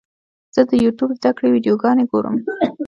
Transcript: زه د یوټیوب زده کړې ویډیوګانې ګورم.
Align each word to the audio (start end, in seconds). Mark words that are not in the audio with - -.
زه 0.55 0.61
د 0.69 0.71
یوټیوب 0.83 1.11
زده 1.19 1.31
کړې 1.37 1.47
ویډیوګانې 1.53 2.03
ګورم. 2.11 2.35